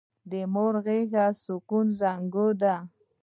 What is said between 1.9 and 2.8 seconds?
زانګو ده!